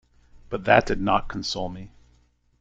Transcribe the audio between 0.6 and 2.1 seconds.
that did not console me.